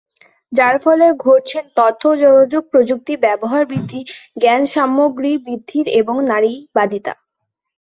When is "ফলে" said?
0.83-1.05